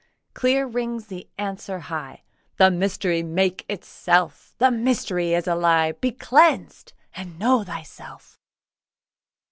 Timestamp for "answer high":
1.37-2.23